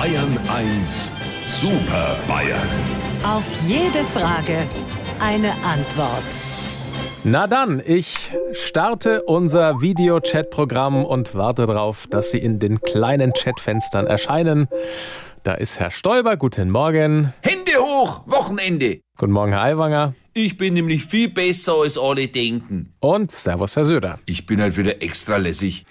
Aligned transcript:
Bayern 0.00 0.38
1 0.48 1.12
Super 1.46 2.18
Bayern. 2.26 2.70
Auf 3.22 3.44
jede 3.68 4.02
Frage 4.14 4.66
eine 5.20 5.52
Antwort. 5.62 6.24
Na 7.22 7.46
dann, 7.46 7.82
ich 7.84 8.32
starte 8.52 9.24
unser 9.24 9.82
Video-Chat-Programm 9.82 11.04
und 11.04 11.34
warte 11.34 11.66
darauf, 11.66 12.06
dass 12.06 12.30
Sie 12.30 12.38
in 12.38 12.58
den 12.58 12.80
kleinen 12.80 13.34
Chatfenstern 13.34 14.06
erscheinen. 14.06 14.68
Da 15.42 15.52
ist 15.52 15.78
Herr 15.78 15.90
Stoiber. 15.90 16.38
Guten 16.38 16.70
Morgen. 16.70 17.34
Hände 17.42 17.72
hoch, 17.78 18.22
Wochenende. 18.24 19.00
Guten 19.18 19.32
Morgen, 19.32 19.52
Herr 19.52 19.64
Aiwanger. 19.64 20.14
Ich 20.32 20.56
bin 20.56 20.72
nämlich 20.72 21.04
viel 21.04 21.28
besser 21.28 21.74
als 21.74 21.98
alle 21.98 22.26
denken. 22.28 22.94
Und 23.00 23.30
Servus, 23.32 23.76
Herr 23.76 23.84
Söder. 23.84 24.18
Ich 24.24 24.46
bin 24.46 24.62
halt 24.62 24.78
wieder 24.78 25.02
extra 25.02 25.36
lässig. 25.36 25.84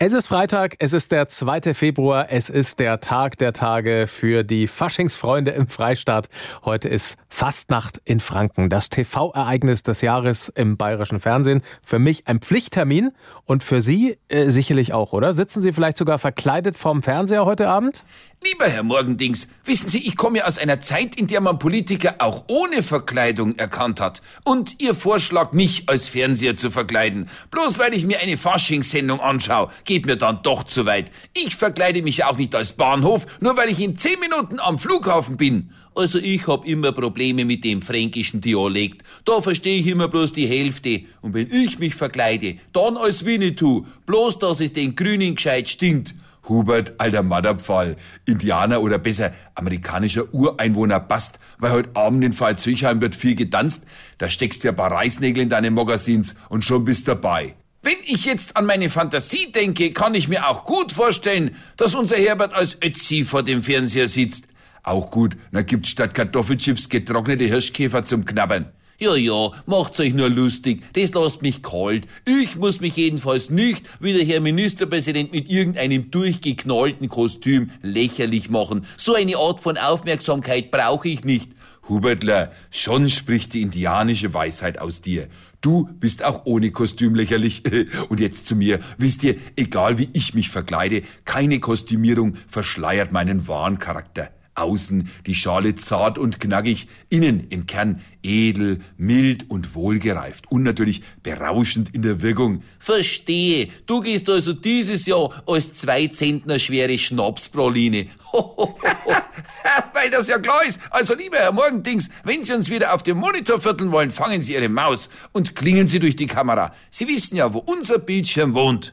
Es 0.00 0.12
ist 0.12 0.28
Freitag, 0.28 0.76
es 0.78 0.92
ist 0.92 1.10
der 1.10 1.26
2. 1.26 1.74
Februar, 1.74 2.28
es 2.30 2.50
ist 2.50 2.78
der 2.78 3.00
Tag 3.00 3.36
der 3.38 3.52
Tage 3.52 4.06
für 4.06 4.44
die 4.44 4.68
Faschingsfreunde 4.68 5.50
im 5.50 5.66
Freistaat. 5.66 6.28
Heute 6.64 6.88
ist 6.88 7.16
Fastnacht 7.28 8.00
in 8.04 8.20
Franken, 8.20 8.68
das 8.68 8.90
TV-Ereignis 8.90 9.82
des 9.82 10.00
Jahres 10.00 10.50
im 10.50 10.76
bayerischen 10.76 11.18
Fernsehen. 11.18 11.62
Für 11.82 11.98
mich 11.98 12.28
ein 12.28 12.38
Pflichttermin 12.38 13.10
und 13.44 13.64
für 13.64 13.80
Sie 13.80 14.16
äh, 14.28 14.50
sicherlich 14.50 14.92
auch, 14.92 15.12
oder? 15.14 15.32
Sitzen 15.32 15.62
Sie 15.62 15.72
vielleicht 15.72 15.96
sogar 15.96 16.20
verkleidet 16.20 16.78
vorm 16.78 17.02
Fernseher 17.02 17.44
heute 17.44 17.68
Abend? 17.68 18.04
Lieber 18.40 18.68
Herr 18.68 18.84
Morgendings, 18.84 19.48
wissen 19.64 19.88
Sie, 19.88 19.98
ich 19.98 20.16
komme 20.16 20.46
aus 20.46 20.58
einer 20.58 20.78
Zeit, 20.78 21.16
in 21.16 21.26
der 21.26 21.40
man 21.40 21.58
Politiker 21.58 22.14
auch 22.20 22.44
ohne 22.46 22.84
Verkleidung 22.84 23.56
erkannt 23.56 24.00
hat. 24.00 24.22
Und 24.44 24.80
Ihr 24.80 24.94
Vorschlag, 24.94 25.52
mich 25.52 25.88
als 25.88 26.06
Fernseher 26.06 26.56
zu 26.56 26.70
verkleiden, 26.70 27.28
bloß 27.50 27.80
weil 27.80 27.94
ich 27.94 28.06
mir 28.06 28.20
eine 28.20 28.38
Faschingssendung 28.38 29.18
anschaue, 29.18 29.70
geht 29.84 30.06
mir 30.06 30.14
dann 30.14 30.38
doch 30.44 30.62
zu 30.62 30.86
weit. 30.86 31.10
Ich 31.34 31.56
verkleide 31.56 32.00
mich 32.02 32.22
auch 32.24 32.38
nicht 32.38 32.54
als 32.54 32.72
Bahnhof, 32.72 33.26
nur 33.40 33.56
weil 33.56 33.70
ich 33.70 33.80
in 33.80 33.96
zehn 33.96 34.20
Minuten 34.20 34.60
am 34.60 34.78
Flughafen 34.78 35.36
bin. 35.36 35.72
Also 35.96 36.20
ich 36.20 36.46
hab 36.46 36.64
immer 36.64 36.92
Probleme 36.92 37.44
mit 37.44 37.64
dem 37.64 37.82
fränkischen 37.82 38.40
Dialekt. 38.40 39.02
Da 39.24 39.42
verstehe 39.42 39.80
ich 39.80 39.88
immer 39.88 40.06
bloß 40.06 40.32
die 40.32 40.46
Hälfte. 40.46 41.02
Und 41.22 41.34
wenn 41.34 41.50
ich 41.50 41.80
mich 41.80 41.96
verkleide, 41.96 42.56
dann 42.72 42.96
als 42.96 43.24
Winnetou, 43.24 43.84
bloß 44.06 44.38
dass 44.38 44.60
es 44.60 44.72
den 44.72 44.94
Grünen 44.94 45.34
gescheit 45.34 45.68
stinkt. 45.68 46.14
Hubert, 46.48 46.94
alter 46.98 47.22
Madderpfahl, 47.22 47.96
Indianer 48.24 48.80
oder 48.82 48.98
besser 48.98 49.32
amerikanischer 49.54 50.32
Ureinwohner 50.32 51.00
passt, 51.00 51.38
weil 51.58 51.72
heute 51.72 51.90
Abend 51.94 52.24
in 52.24 52.32
Pfalzüchheim 52.32 53.00
wird 53.00 53.14
viel 53.14 53.34
getanzt, 53.34 53.84
da 54.18 54.30
steckst 54.30 54.64
du 54.64 54.68
ein 54.68 54.76
paar 54.76 54.92
Reißnägel 54.92 55.42
in 55.42 55.48
deine 55.48 55.70
Magazins 55.70 56.34
und 56.48 56.64
schon 56.64 56.84
bist 56.84 57.08
dabei. 57.08 57.54
Wenn 57.82 57.96
ich 58.04 58.24
jetzt 58.24 58.56
an 58.56 58.66
meine 58.66 58.90
Fantasie 58.90 59.52
denke, 59.52 59.92
kann 59.92 60.14
ich 60.14 60.28
mir 60.28 60.48
auch 60.48 60.64
gut 60.64 60.92
vorstellen, 60.92 61.54
dass 61.76 61.94
unser 61.94 62.16
Herbert 62.16 62.52
als 62.52 62.76
Ötzi 62.82 63.24
vor 63.24 63.42
dem 63.42 63.62
Fernseher 63.62 64.08
sitzt. 64.08 64.48
Auch 64.82 65.10
gut, 65.10 65.36
dann 65.52 65.66
gibt's 65.66 65.90
statt 65.90 66.14
Kartoffelchips 66.14 66.88
getrocknete 66.88 67.44
Hirschkäfer 67.44 68.04
zum 68.04 68.24
Knabbern. 68.24 68.72
Ja, 69.00 69.14
ja, 69.14 69.52
macht's 69.66 70.00
euch 70.00 70.12
nur 70.12 70.28
lustig, 70.28 70.82
das 70.94 71.12
lasst 71.12 71.40
mich 71.40 71.62
kalt. 71.62 72.08
Ich 72.26 72.56
muss 72.56 72.80
mich 72.80 72.96
jedenfalls 72.96 73.48
nicht, 73.48 73.84
wie 74.00 74.12
der 74.12 74.24
Herr 74.24 74.40
Ministerpräsident, 74.40 75.32
mit 75.32 75.48
irgendeinem 75.48 76.10
durchgeknallten 76.10 77.08
Kostüm 77.08 77.70
lächerlich 77.80 78.50
machen. 78.50 78.84
So 78.96 79.14
eine 79.14 79.36
Art 79.36 79.60
von 79.60 79.78
Aufmerksamkeit 79.78 80.72
brauche 80.72 81.08
ich 81.08 81.22
nicht. 81.22 81.52
Hubertler, 81.88 82.50
schon 82.72 83.08
spricht 83.08 83.54
die 83.54 83.62
indianische 83.62 84.34
Weisheit 84.34 84.80
aus 84.80 85.00
dir. 85.00 85.28
Du 85.60 85.88
bist 86.00 86.24
auch 86.24 86.44
ohne 86.44 86.72
Kostüm 86.72 87.14
lächerlich. 87.14 87.62
Und 88.08 88.18
jetzt 88.18 88.46
zu 88.46 88.56
mir. 88.56 88.80
Wisst 88.96 89.22
ihr, 89.22 89.36
egal 89.54 89.98
wie 89.98 90.08
ich 90.12 90.34
mich 90.34 90.50
verkleide, 90.50 91.02
keine 91.24 91.60
Kostümierung 91.60 92.34
verschleiert 92.48 93.12
meinen 93.12 93.46
wahren 93.46 93.78
Charakter. 93.78 94.30
Außen 94.58 95.08
die 95.26 95.34
Schale 95.34 95.74
zart 95.74 96.18
und 96.18 96.40
knackig, 96.40 96.88
innen 97.08 97.46
im 97.50 97.66
Kern 97.66 98.00
edel, 98.22 98.80
mild 98.96 99.48
und 99.50 99.74
wohlgereift 99.74 100.50
und 100.50 100.62
natürlich 100.62 101.02
berauschend 101.22 101.94
in 101.94 102.02
der 102.02 102.20
Wirkung. 102.22 102.62
Verstehe, 102.78 103.68
du 103.86 104.00
gehst 104.00 104.28
also 104.28 104.52
dieses 104.52 105.06
Jahr 105.06 105.42
als 105.46 105.72
zwei 105.72 106.08
Zentner 106.08 106.58
schwere 106.58 106.98
Schnapspraline. 106.98 108.06
Weil 109.94 110.10
das 110.10 110.28
ja 110.28 110.38
klar 110.38 110.64
ist. 110.66 110.80
Also 110.90 111.14
lieber 111.14 111.38
Herr 111.38 111.52
Morgendings, 111.52 112.08
wenn 112.24 112.44
Sie 112.44 112.52
uns 112.52 112.70
wieder 112.70 112.94
auf 112.94 113.02
dem 113.02 113.18
Monitor 113.18 113.60
vierteln 113.60 113.92
wollen, 113.92 114.10
fangen 114.10 114.42
Sie 114.42 114.54
Ihre 114.54 114.68
Maus 114.68 115.08
und 115.32 115.54
klingen 115.54 115.88
Sie 115.88 115.98
durch 115.98 116.16
die 116.16 116.26
Kamera. 116.26 116.72
Sie 116.90 117.08
wissen 117.08 117.36
ja, 117.36 117.52
wo 117.52 117.58
unser 117.58 117.98
Bildschirm 117.98 118.54
wohnt. 118.54 118.92